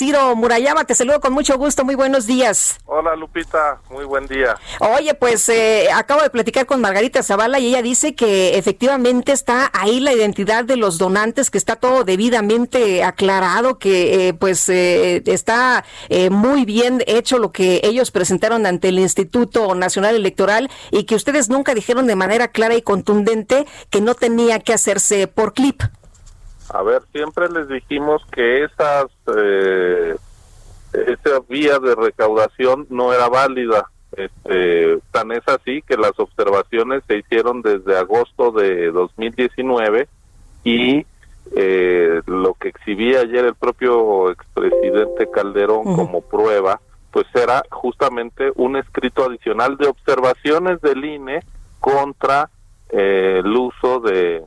Ciro 0.00 0.34
Murayama, 0.34 0.84
te 0.84 0.94
saludo 0.94 1.20
con 1.20 1.34
mucho 1.34 1.58
gusto, 1.58 1.84
muy 1.84 1.94
buenos 1.94 2.26
días. 2.26 2.78
Hola 2.86 3.14
Lupita, 3.16 3.82
muy 3.90 4.06
buen 4.06 4.26
día. 4.26 4.56
Oye, 4.78 5.12
pues 5.12 5.46
eh, 5.50 5.88
acabo 5.94 6.22
de 6.22 6.30
platicar 6.30 6.64
con 6.64 6.80
Margarita 6.80 7.22
Zavala 7.22 7.58
y 7.58 7.66
ella 7.66 7.82
dice 7.82 8.14
que 8.14 8.56
efectivamente 8.56 9.32
está 9.32 9.70
ahí 9.74 10.00
la 10.00 10.14
identidad 10.14 10.64
de 10.64 10.78
los 10.78 10.96
donantes, 10.96 11.50
que 11.50 11.58
está 11.58 11.76
todo 11.76 12.04
debidamente 12.04 13.04
aclarado, 13.04 13.78
que 13.78 14.28
eh, 14.28 14.32
pues 14.32 14.70
eh, 14.70 15.22
está 15.26 15.84
muy 16.30 16.64
bien 16.64 17.04
hecho 17.06 17.36
lo 17.36 17.52
que 17.52 17.82
ellos 17.84 18.10
presentaron 18.10 18.64
ante 18.64 18.88
el 18.88 18.98
Instituto 18.98 19.74
Nacional 19.74 20.14
Electoral 20.14 20.70
y 20.92 21.04
que 21.04 21.14
ustedes 21.14 21.50
nunca 21.50 21.74
dijeron 21.74 22.06
de 22.06 22.16
manera 22.16 22.48
clara 22.48 22.74
y 22.74 22.80
contundente 22.80 23.66
que 23.90 24.00
no 24.00 24.14
tenía 24.14 24.60
que 24.60 24.72
hacerse 24.72 25.26
por 25.26 25.52
clip. 25.52 25.82
A 26.72 26.82
ver, 26.82 27.02
siempre 27.12 27.48
les 27.48 27.68
dijimos 27.68 28.22
que 28.30 28.64
esas 28.64 29.06
eh, 29.36 30.16
esa 30.92 31.40
vía 31.48 31.78
de 31.78 31.94
recaudación 31.94 32.86
no 32.90 33.12
era 33.12 33.28
válida. 33.28 33.90
Este, 34.12 34.98
tan 35.12 35.30
es 35.30 35.46
así 35.46 35.82
que 35.82 35.96
las 35.96 36.18
observaciones 36.18 37.02
se 37.06 37.18
hicieron 37.18 37.62
desde 37.62 37.96
agosto 37.96 38.50
de 38.50 38.90
2019 38.90 40.08
y 40.64 41.06
eh, 41.54 42.20
lo 42.26 42.54
que 42.54 42.68
exhibía 42.68 43.20
ayer 43.20 43.44
el 43.44 43.54
propio 43.54 44.30
expresidente 44.30 45.30
Calderón 45.30 45.94
como 45.94 46.22
prueba, 46.22 46.80
pues 47.12 47.26
era 47.34 47.62
justamente 47.70 48.52
un 48.56 48.76
escrito 48.76 49.24
adicional 49.24 49.76
de 49.76 49.88
observaciones 49.88 50.80
del 50.80 51.04
INE 51.04 51.40
contra 51.78 52.50
eh, 52.90 53.40
el 53.44 53.56
uso 53.56 54.00
de 54.00 54.44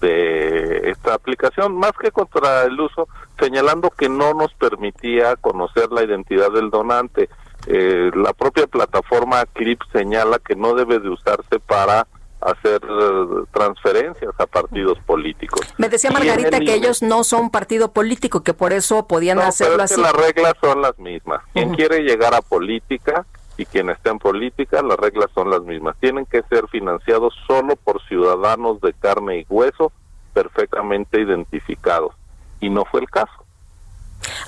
de 0.00 0.90
esta 1.06 1.14
aplicación, 1.14 1.76
más 1.76 1.92
que 2.00 2.10
contra 2.10 2.64
el 2.64 2.78
uso, 2.80 3.08
señalando 3.38 3.90
que 3.90 4.08
no 4.08 4.34
nos 4.34 4.52
permitía 4.54 5.36
conocer 5.36 5.90
la 5.92 6.02
identidad 6.02 6.50
del 6.50 6.70
donante. 6.70 7.28
Eh, 7.66 8.10
la 8.14 8.32
propia 8.32 8.66
plataforma 8.66 9.44
Clip 9.52 9.80
señala 9.92 10.38
que 10.38 10.56
no 10.56 10.74
debe 10.74 10.98
de 10.98 11.08
usarse 11.08 11.58
para 11.60 12.06
hacer 12.40 12.80
eh, 12.82 13.44
transferencias 13.52 14.32
a 14.38 14.46
partidos 14.46 14.98
políticos. 15.00 15.60
Me 15.78 15.88
decía 15.88 16.10
Margarita 16.10 16.60
que 16.60 16.74
ellos 16.74 17.02
no 17.02 17.24
son 17.24 17.50
partido 17.50 17.92
político, 17.92 18.42
que 18.42 18.52
por 18.52 18.72
eso 18.72 19.06
podían 19.06 19.38
hacerlo 19.38 19.82
así. 19.82 20.00
las 20.00 20.12
reglas 20.12 20.54
son 20.60 20.82
las 20.82 20.98
mismas. 20.98 21.40
Quien 21.52 21.74
quiere 21.74 22.00
llegar 22.00 22.34
a 22.34 22.42
política 22.42 23.24
y 23.56 23.64
quien 23.64 23.90
está 23.90 24.10
en 24.10 24.18
política, 24.18 24.82
las 24.82 24.98
reglas 24.98 25.30
son 25.34 25.50
las 25.50 25.62
mismas. 25.62 25.96
Tienen 25.98 26.26
que 26.26 26.42
ser 26.42 26.68
financiados 26.68 27.34
solo 27.46 27.74
por 27.76 28.02
ciudadanos 28.06 28.80
de 28.80 28.92
carne 28.92 29.40
y 29.40 29.46
hueso 29.48 29.92
perfectamente 30.36 31.18
identificados. 31.18 32.14
Y 32.60 32.68
no 32.68 32.84
fue 32.84 33.00
el 33.00 33.08
caso. 33.08 33.46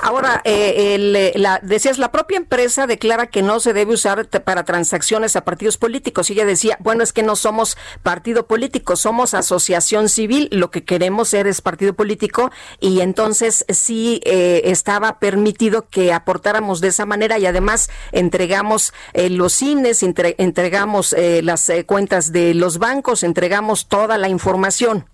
Ahora, 0.01 0.41
eh, 0.45 0.97
eh, 0.97 1.33
la, 1.37 1.61
decías, 1.63 1.99
la 1.99 2.11
propia 2.11 2.37
empresa 2.37 2.87
declara 2.87 3.27
que 3.27 3.43
no 3.43 3.61
se 3.61 3.73
debe 3.73 3.95
usar 3.95 4.27
para 4.27 4.65
transacciones 4.65 5.37
a 5.37 5.45
partidos 5.45 5.77
políticos. 5.77 6.29
Y 6.29 6.35
ella 6.35 6.45
decía, 6.45 6.77
bueno, 6.81 7.03
es 7.03 7.13
que 7.13 7.23
no 7.23 7.37
somos 7.37 7.77
partido 8.03 8.47
político, 8.47 8.97
somos 8.97 9.35
asociación 9.35 10.09
civil, 10.09 10.49
lo 10.53 10.71
que 10.71 10.85
queremos 10.85 11.29
ser 11.29 11.47
es 11.47 11.61
partido 11.61 11.95
político. 11.95 12.51
Y 12.81 13.01
entonces 13.01 13.65
sí 13.69 14.21
eh, 14.25 14.63
estaba 14.65 15.19
permitido 15.19 15.89
que 15.89 16.13
aportáramos 16.13 16.81
de 16.81 16.89
esa 16.89 17.07
manera 17.07 17.39
y 17.39 17.47
además 17.47 17.91
entregamos 18.13 18.93
los 19.15 19.53
cines, 19.53 20.03
entregamos 20.03 21.15
las 21.43 21.71
cuentas 21.87 22.33
de 22.33 22.55
los 22.55 22.79
bancos, 22.79 23.23
entregamos 23.23 23.87
toda 23.87 24.19
la 24.19 24.29
información. 24.29 25.07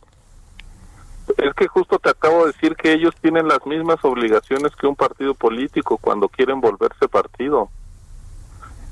Es 1.44 1.53
que 1.53 1.69
justo 1.69 1.99
te 1.99 2.09
acabo 2.09 2.47
de 2.47 2.53
decir 2.53 2.75
que 2.75 2.94
ellos 2.94 3.15
tienen 3.21 3.47
las 3.47 3.66
mismas 3.66 4.03
obligaciones 4.03 4.75
que 4.77 4.87
un 4.87 4.97
partido 4.97 5.34
político 5.34 5.99
cuando 5.99 6.27
quieren 6.31 6.59
volverse 6.59 7.06
partido. 7.06 7.69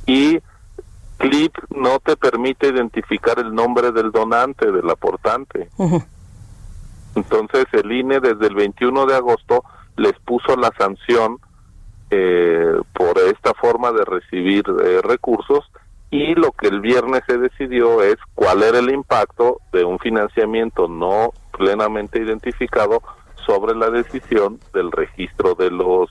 Y 0.05 0.39
Clip 1.17 1.57
no 1.71 1.99
te 2.01 2.15
permite 2.15 2.69
identificar 2.69 3.39
el 3.39 3.55
nombre 3.55 3.91
del 3.91 4.13
donante, 4.13 4.71
del 4.71 4.91
aportante. 4.91 5.71
Entonces 7.15 7.65
el 7.73 7.91
INE 7.91 8.21
desde 8.21 8.49
el 8.49 8.55
21 8.55 9.07
de 9.07 9.17
agosto 9.17 9.65
les 9.97 10.13
puso 10.19 10.55
la 10.55 10.71
sanción 10.77 11.39
eh, 12.11 12.77
por 12.93 13.19
esta 13.19 13.55
forma 13.55 13.93
de 13.93 14.05
recibir 14.05 14.65
eh, 14.85 15.01
recursos 15.03 15.71
y 16.11 16.35
lo 16.35 16.53
que 16.53 16.69
el 16.69 16.83
viernes 16.83 17.23
se 17.27 17.39
decidió 17.39 18.03
es 18.03 18.17
cuál 18.35 18.63
era 18.63 18.79
el 18.79 18.91
impacto 18.91 19.63
de 19.73 19.85
un 19.85 19.99
financiamiento 19.99 20.87
no 20.87 21.33
plenamente 21.57 22.21
identificado 22.21 23.03
sobre 23.47 23.75
la 23.75 23.91
decisión 23.91 24.61
del 24.73 24.91
registro 24.93 25.55
de 25.55 25.71
los 25.71 26.11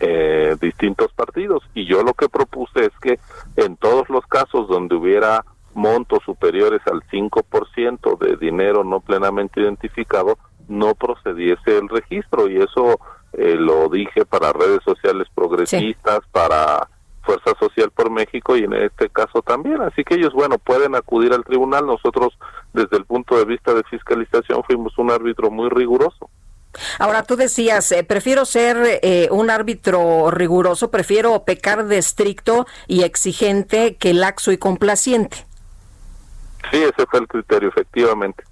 eh, 0.00 0.56
distintos 0.60 1.12
partidos. 1.12 1.62
Y 1.74 1.86
yo 1.86 2.02
lo 2.02 2.14
que 2.14 2.28
propuse 2.28 2.86
es 2.86 2.92
que 3.00 3.18
en 3.56 3.76
todos 3.76 4.08
los 4.08 4.26
casos 4.26 4.68
donde 4.68 4.94
hubiera 4.94 5.44
montos 5.74 6.22
superiores 6.24 6.80
al 6.86 7.02
5% 7.04 8.18
de 8.18 8.36
dinero 8.36 8.84
no 8.84 9.00
plenamente 9.00 9.60
identificado, 9.60 10.38
no 10.68 10.94
procediese 10.94 11.78
el 11.78 11.88
registro. 11.88 12.48
Y 12.48 12.58
eso 12.58 13.00
eh, 13.32 13.56
lo 13.56 13.88
dije 13.88 14.24
para 14.24 14.52
redes 14.52 14.82
sociales 14.84 15.28
progresistas, 15.34 16.20
para 16.32 16.88
Fuerza 17.30 17.58
Social 17.60 17.90
por 17.92 18.10
México 18.10 18.56
y 18.56 18.64
en 18.64 18.72
este 18.72 19.08
caso 19.08 19.40
también. 19.42 19.80
Así 19.82 20.02
que 20.02 20.14
ellos, 20.14 20.32
bueno, 20.32 20.58
pueden 20.58 20.96
acudir 20.96 21.32
al 21.32 21.44
tribunal. 21.44 21.86
Nosotros, 21.86 22.36
desde 22.72 22.96
el 22.96 23.04
punto 23.04 23.36
de 23.36 23.44
vista 23.44 23.72
de 23.72 23.84
fiscalización, 23.84 24.64
fuimos 24.64 24.98
un 24.98 25.10
árbitro 25.10 25.50
muy 25.50 25.68
riguroso. 25.68 26.28
Ahora, 26.98 27.22
tú 27.22 27.36
decías, 27.36 27.90
eh, 27.92 28.04
prefiero 28.04 28.44
ser 28.44 29.00
eh, 29.02 29.28
un 29.30 29.50
árbitro 29.50 30.30
riguroso, 30.30 30.90
prefiero 30.90 31.44
pecar 31.44 31.86
de 31.86 31.98
estricto 31.98 32.66
y 32.86 33.02
exigente 33.02 33.96
que 33.96 34.14
laxo 34.14 34.52
y 34.52 34.58
complaciente. 34.58 35.46
Sí, 36.70 36.78
ese 36.78 37.06
fue 37.10 37.20
el 37.20 37.28
criterio, 37.28 37.68
efectivamente. 37.68 38.44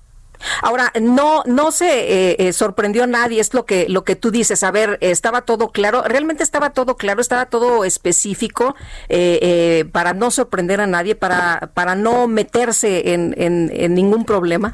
Ahora, 0.63 0.93
no, 1.01 1.43
no 1.47 1.71
se 1.71 1.87
eh, 2.31 2.37
eh, 2.39 2.53
sorprendió 2.53 3.07
nadie, 3.07 3.41
es 3.41 3.55
lo 3.55 3.65
que, 3.65 3.87
lo 3.89 4.05
que 4.05 4.17
tú 4.17 4.31
dices. 4.31 4.63
A 4.63 4.71
ver, 4.71 4.99
estaba 5.01 5.43
todo 5.43 5.71
claro, 5.71 6.03
realmente 6.03 6.43
estaba 6.43 6.71
todo 6.71 6.97
claro, 6.97 7.21
estaba 7.21 7.47
todo 7.47 7.85
específico 7.85 8.75
eh, 9.09 9.85
para 9.93 10.15
no 10.15 10.31
sorprender 10.31 10.81
a 10.81 10.87
nadie, 10.87 11.15
para, 11.15 11.71
para 11.75 11.95
no 11.95 12.29
meterse 12.29 13.15
en, 13.15 13.35
en, 13.37 13.95
ningún 13.95 14.25
problema. 14.25 14.73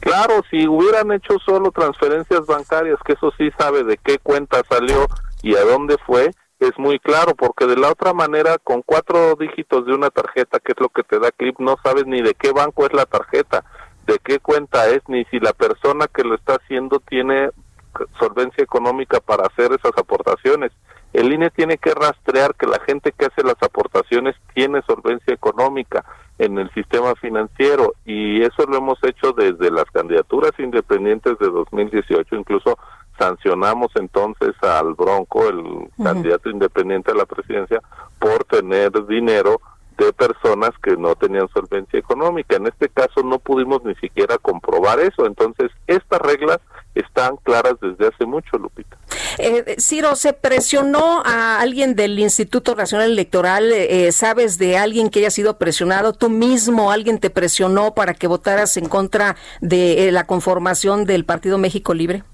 Claro, 0.00 0.42
si 0.50 0.66
hubieran 0.66 1.12
hecho 1.12 1.38
solo 1.44 1.70
transferencias 1.72 2.46
bancarias, 2.46 2.98
que 3.04 3.12
eso 3.12 3.32
sí 3.36 3.50
sabe 3.58 3.84
de 3.84 3.98
qué 3.98 4.18
cuenta 4.18 4.62
salió 4.68 5.06
y 5.42 5.56
a 5.56 5.64
dónde 5.64 5.96
fue, 6.06 6.30
es 6.58 6.78
muy 6.78 6.98
claro, 6.98 7.34
porque 7.34 7.66
de 7.66 7.76
la 7.76 7.90
otra 7.90 8.12
manera, 8.14 8.56
con 8.62 8.82
cuatro 8.82 9.34
dígitos 9.38 9.86
de 9.86 9.94
una 9.94 10.10
tarjeta, 10.10 10.58
que 10.60 10.72
es 10.72 10.80
lo 10.80 10.88
que 10.88 11.02
te 11.02 11.18
da 11.18 11.30
CLIP, 11.30 11.58
no 11.58 11.76
sabes 11.82 12.06
ni 12.06 12.22
de 12.22 12.34
qué 12.34 12.52
banco 12.52 12.86
es 12.86 12.92
la 12.92 13.06
tarjeta 13.06 13.64
de 14.06 14.18
qué 14.24 14.38
cuenta 14.40 14.88
es 14.88 15.02
ni 15.08 15.24
si 15.26 15.38
la 15.40 15.52
persona 15.52 16.06
que 16.08 16.24
lo 16.24 16.34
está 16.34 16.54
haciendo 16.54 17.00
tiene 17.00 17.50
solvencia 18.18 18.62
económica 18.62 19.20
para 19.20 19.46
hacer 19.46 19.72
esas 19.72 19.96
aportaciones. 19.96 20.72
El 21.12 21.32
INE 21.32 21.50
tiene 21.50 21.76
que 21.76 21.92
rastrear 21.92 22.54
que 22.54 22.66
la 22.66 22.78
gente 22.86 23.12
que 23.12 23.26
hace 23.26 23.42
las 23.42 23.60
aportaciones 23.62 24.36
tiene 24.54 24.80
solvencia 24.82 25.34
económica 25.34 26.04
en 26.38 26.58
el 26.58 26.72
sistema 26.72 27.14
financiero 27.16 27.94
y 28.06 28.42
eso 28.42 28.64
lo 28.66 28.78
hemos 28.78 29.02
hecho 29.02 29.32
desde 29.32 29.70
las 29.70 29.86
candidaturas 29.86 30.52
independientes 30.58 31.38
de 31.38 31.48
2018, 31.50 32.36
incluso 32.36 32.78
sancionamos 33.18 33.90
entonces 33.96 34.54
al 34.62 34.94
Bronco, 34.94 35.48
el 35.48 35.90
candidato 36.02 36.48
independiente 36.48 37.10
a 37.10 37.14
la 37.14 37.26
presidencia, 37.26 37.80
por 38.18 38.44
tener 38.44 38.90
dinero 39.06 39.60
de 40.06 40.12
personas 40.12 40.70
que 40.82 40.96
no 40.96 41.14
tenían 41.14 41.48
solvencia 41.52 41.98
económica. 41.98 42.56
En 42.56 42.66
este 42.66 42.88
caso 42.88 43.22
no 43.22 43.38
pudimos 43.38 43.84
ni 43.84 43.94
siquiera 43.96 44.38
comprobar 44.38 45.00
eso. 45.00 45.26
Entonces, 45.26 45.70
estas 45.86 46.20
reglas 46.20 46.58
están 46.94 47.36
claras 47.36 47.74
desde 47.80 48.08
hace 48.08 48.26
mucho, 48.26 48.58
Lupita. 48.58 48.96
Eh, 49.38 49.76
Ciro, 49.78 50.16
¿se 50.16 50.32
presionó 50.32 51.22
a 51.24 51.60
alguien 51.60 51.94
del 51.94 52.18
Instituto 52.18 52.74
Nacional 52.74 53.10
Electoral? 53.10 53.70
Eh, 53.72 54.10
¿Sabes 54.12 54.58
de 54.58 54.76
alguien 54.76 55.10
que 55.10 55.20
haya 55.20 55.30
sido 55.30 55.58
presionado? 55.58 56.12
¿Tú 56.12 56.30
mismo 56.30 56.90
alguien 56.90 57.18
te 57.18 57.30
presionó 57.30 57.94
para 57.94 58.14
que 58.14 58.26
votaras 58.26 58.76
en 58.76 58.88
contra 58.88 59.36
de 59.60 60.08
eh, 60.08 60.12
la 60.12 60.26
conformación 60.26 61.04
del 61.04 61.24
Partido 61.24 61.58
México 61.58 61.94
Libre? 61.94 62.24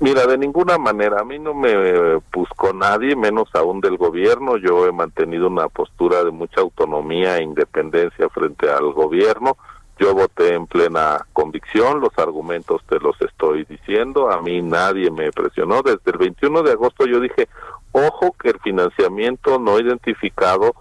Mira, 0.00 0.26
de 0.26 0.38
ninguna 0.38 0.78
manera, 0.78 1.20
a 1.20 1.24
mí 1.24 1.40
no 1.40 1.54
me 1.54 2.16
buscó 2.32 2.72
nadie, 2.72 3.16
menos 3.16 3.48
aún 3.54 3.80
del 3.80 3.96
gobierno. 3.96 4.56
Yo 4.56 4.86
he 4.86 4.92
mantenido 4.92 5.48
una 5.48 5.68
postura 5.68 6.22
de 6.22 6.30
mucha 6.30 6.60
autonomía 6.60 7.38
e 7.38 7.42
independencia 7.42 8.28
frente 8.28 8.70
al 8.70 8.92
gobierno. 8.92 9.56
Yo 9.98 10.14
voté 10.14 10.54
en 10.54 10.68
plena 10.68 11.26
convicción, 11.32 12.00
los 12.00 12.16
argumentos 12.16 12.80
te 12.88 13.00
los 13.00 13.20
estoy 13.20 13.64
diciendo, 13.64 14.30
a 14.30 14.40
mí 14.40 14.62
nadie 14.62 15.10
me 15.10 15.32
presionó. 15.32 15.82
Desde 15.82 16.12
el 16.12 16.18
21 16.18 16.62
de 16.62 16.72
agosto 16.72 17.04
yo 17.04 17.18
dije, 17.18 17.48
ojo 17.90 18.36
que 18.40 18.50
el 18.50 18.60
financiamiento 18.60 19.58
no 19.58 19.80
identificado 19.80 20.74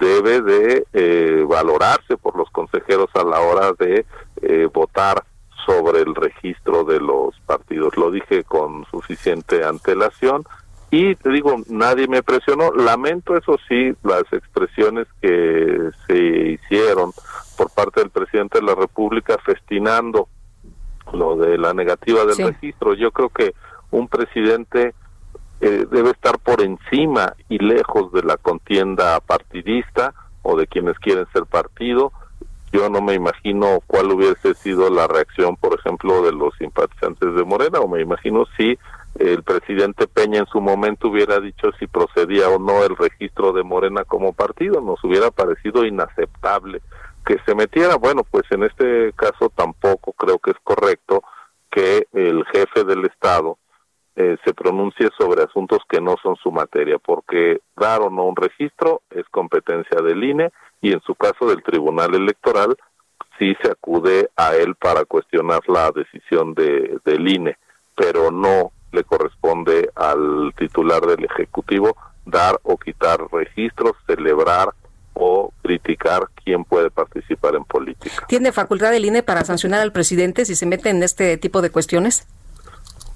debe 0.00 0.40
de 0.40 0.86
eh, 0.92 1.44
valorarse 1.48 2.16
por 2.16 2.36
los 2.36 2.50
consejeros 2.50 3.08
a 3.14 3.22
la 3.22 3.40
hora 3.40 3.72
de 3.78 4.04
eh, 4.42 4.68
votar 4.72 5.22
sobre 5.64 6.00
el 6.00 6.14
registro 6.14 6.84
de 6.84 7.00
los 7.00 7.38
partidos. 7.46 7.96
Lo 7.96 8.10
dije 8.10 8.44
con 8.44 8.84
suficiente 8.90 9.64
antelación 9.64 10.44
y 10.90 11.14
te 11.16 11.30
digo, 11.30 11.56
nadie 11.68 12.06
me 12.06 12.22
presionó. 12.22 12.72
Lamento, 12.72 13.36
eso 13.36 13.58
sí, 13.68 13.92
las 14.02 14.24
expresiones 14.32 15.06
que 15.20 15.90
se 16.06 16.16
hicieron 16.16 17.12
por 17.56 17.70
parte 17.70 18.00
del 18.00 18.10
presidente 18.10 18.58
de 18.60 18.66
la 18.66 18.74
República 18.74 19.36
festinando 19.44 20.28
lo 21.12 21.36
de 21.36 21.58
la 21.58 21.74
negativa 21.74 22.24
del 22.24 22.36
registro. 22.36 22.94
Yo 22.94 23.10
creo 23.10 23.28
que 23.28 23.54
un 23.90 24.08
presidente 24.08 24.94
eh, 25.60 25.86
debe 25.90 26.10
estar 26.10 26.38
por 26.38 26.62
encima 26.62 27.34
y 27.48 27.58
lejos 27.58 28.12
de 28.12 28.22
la 28.22 28.36
contienda 28.36 29.20
partidista 29.20 30.14
o 30.42 30.56
de 30.56 30.66
quienes 30.66 30.98
quieren 30.98 31.26
ser 31.32 31.46
partido 31.46 32.12
yo 32.74 32.90
no 32.90 33.00
me 33.00 33.14
imagino 33.14 33.78
cuál 33.86 34.10
hubiese 34.10 34.52
sido 34.54 34.90
la 34.90 35.06
reacción, 35.06 35.54
por 35.56 35.78
ejemplo, 35.78 36.22
de 36.22 36.32
los 36.32 36.52
simpatizantes 36.58 37.32
de 37.32 37.44
Morena, 37.44 37.78
o 37.78 37.86
me 37.86 38.00
imagino 38.00 38.46
si 38.56 38.76
el 39.16 39.44
presidente 39.44 40.08
Peña 40.08 40.40
en 40.40 40.46
su 40.46 40.60
momento 40.60 41.06
hubiera 41.06 41.38
dicho 41.38 41.70
si 41.78 41.86
procedía 41.86 42.48
o 42.48 42.58
no 42.58 42.82
el 42.82 42.96
registro 42.96 43.52
de 43.52 43.62
Morena 43.62 44.02
como 44.04 44.32
partido, 44.32 44.80
nos 44.80 45.02
hubiera 45.04 45.30
parecido 45.30 45.86
inaceptable 45.86 46.82
que 47.24 47.38
se 47.46 47.54
metiera. 47.54 47.94
Bueno, 47.94 48.22
pues 48.28 48.42
en 48.50 48.64
este 48.64 49.12
caso 49.12 49.50
tampoco 49.54 50.12
creo 50.12 50.40
que 50.40 50.50
es 50.50 50.58
correcto 50.64 51.22
que 51.70 52.08
el 52.12 52.44
jefe 52.46 52.82
del 52.82 53.04
Estado 53.04 53.56
eh, 54.16 54.36
se 54.44 54.52
pronuncie 54.52 55.10
sobre 55.16 55.44
asuntos 55.44 55.78
que 55.88 56.00
no 56.00 56.16
son 56.20 56.34
su 56.42 56.50
materia, 56.50 56.98
porque 56.98 57.60
dar 57.76 58.00
o 58.00 58.10
no 58.10 58.24
un 58.24 58.34
registro 58.34 59.02
es 59.10 59.28
competencia 59.28 60.02
del 60.02 60.24
INE 60.24 60.50
y 60.84 60.92
en 60.92 61.00
su 61.00 61.14
caso 61.14 61.46
del 61.46 61.62
Tribunal 61.62 62.14
Electoral 62.14 62.76
sí 63.38 63.56
se 63.62 63.70
acude 63.70 64.28
a 64.36 64.54
él 64.54 64.74
para 64.74 65.06
cuestionar 65.06 65.60
la 65.66 65.90
decisión 65.90 66.52
de, 66.52 66.98
del 67.06 67.26
INE, 67.26 67.56
pero 67.96 68.30
no 68.30 68.70
le 68.92 69.02
corresponde 69.02 69.88
al 69.94 70.52
titular 70.58 71.00
del 71.00 71.24
Ejecutivo 71.24 71.96
dar 72.26 72.60
o 72.64 72.76
quitar 72.76 73.18
registros, 73.32 73.92
celebrar 74.06 74.74
o 75.14 75.54
criticar 75.62 76.28
quién 76.44 76.64
puede 76.64 76.90
participar 76.90 77.54
en 77.54 77.64
política. 77.64 78.26
¿Tiene 78.28 78.52
facultad 78.52 78.94
el 78.94 79.06
INE 79.06 79.22
para 79.22 79.42
sancionar 79.42 79.80
al 79.80 79.92
presidente 79.92 80.44
si 80.44 80.54
se 80.54 80.66
mete 80.66 80.90
en 80.90 81.02
este 81.02 81.38
tipo 81.38 81.62
de 81.62 81.70
cuestiones? 81.70 82.26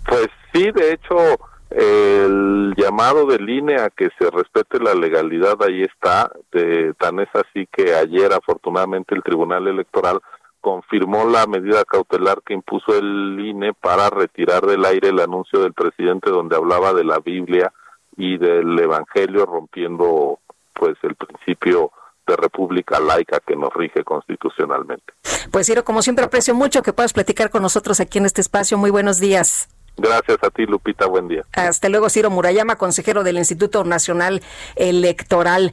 Pues 0.06 0.28
sí, 0.54 0.70
de 0.70 0.94
hecho, 0.94 1.38
el 1.70 2.74
llamado 2.76 3.26
del 3.26 3.48
INE 3.48 3.76
a 3.76 3.90
que 3.90 4.08
se 4.18 4.30
respete 4.30 4.78
la 4.80 4.94
legalidad 4.94 5.62
ahí 5.62 5.82
está, 5.82 6.30
de, 6.52 6.94
tan 6.94 7.20
es 7.20 7.28
así 7.34 7.68
que 7.70 7.94
ayer 7.94 8.32
afortunadamente 8.32 9.14
el 9.14 9.22
Tribunal 9.22 9.68
Electoral 9.68 10.20
confirmó 10.60 11.24
la 11.24 11.46
medida 11.46 11.84
cautelar 11.84 12.42
que 12.44 12.54
impuso 12.54 12.98
el 12.98 13.38
INE 13.38 13.74
para 13.74 14.10
retirar 14.10 14.66
del 14.66 14.84
aire 14.84 15.08
el 15.08 15.20
anuncio 15.20 15.60
del 15.60 15.72
presidente 15.72 16.30
donde 16.30 16.56
hablaba 16.56 16.94
de 16.94 17.04
la 17.04 17.18
Biblia 17.18 17.72
y 18.16 18.38
del 18.38 18.78
Evangelio 18.78 19.46
rompiendo 19.46 20.40
pues 20.74 20.96
el 21.02 21.14
principio 21.14 21.92
de 22.26 22.36
república 22.36 23.00
laica 23.00 23.40
que 23.40 23.56
nos 23.56 23.72
rige 23.72 24.04
constitucionalmente. 24.04 25.14
Pues 25.50 25.66
Ciro, 25.66 25.84
como 25.84 26.02
siempre 26.02 26.24
aprecio 26.24 26.54
mucho 26.54 26.82
que 26.82 26.92
puedas 26.92 27.12
platicar 27.12 27.50
con 27.50 27.62
nosotros 27.62 28.00
aquí 28.00 28.18
en 28.18 28.26
este 28.26 28.40
espacio. 28.40 28.76
Muy 28.76 28.90
buenos 28.90 29.18
días. 29.18 29.68
Gracias 29.98 30.38
a 30.42 30.50
ti, 30.50 30.64
Lupita. 30.64 31.06
Buen 31.06 31.28
día. 31.28 31.44
Hasta 31.52 31.88
luego, 31.88 32.08
Ciro 32.08 32.30
Murayama, 32.30 32.76
consejero 32.76 33.22
del 33.24 33.36
Instituto 33.36 33.84
Nacional 33.84 34.40
Electoral. 34.76 35.72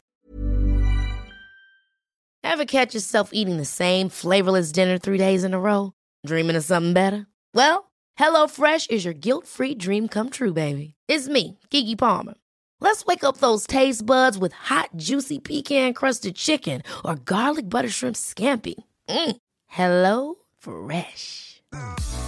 Ever 2.42 2.64
catch 2.64 2.94
yourself 2.94 3.30
eating 3.32 3.56
the 3.56 3.64
same 3.64 4.08
flavorless 4.08 4.72
dinner 4.72 4.98
three 4.98 5.18
days 5.18 5.44
in 5.44 5.52
a 5.52 5.58
row? 5.58 5.92
Dreaming 6.24 6.56
of 6.56 6.64
something 6.64 6.92
better? 6.92 7.26
Well, 7.54 7.90
HelloFresh 8.18 8.90
is 8.90 9.04
your 9.04 9.14
guilt-free 9.14 9.74
dream 9.74 10.08
come 10.08 10.30
true, 10.30 10.52
baby. 10.52 10.94
It's 11.08 11.28
me, 11.28 11.58
Kiki 11.70 11.96
Palmer. 11.96 12.34
Let's 12.80 13.04
wake 13.06 13.24
up 13.24 13.38
those 13.38 13.66
taste 13.66 14.04
buds 14.04 14.38
with 14.38 14.52
hot, 14.52 14.90
juicy 14.96 15.38
pecan-crusted 15.38 16.34
chicken 16.36 16.82
or 17.04 17.16
garlic 17.16 17.68
butter 17.68 17.88
shrimp 17.88 18.16
scampi. 18.16 18.74
Mm. 19.08 19.36
Hello 19.66 20.34
Fresh. 20.58 21.62